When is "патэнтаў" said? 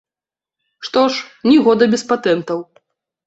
2.13-2.59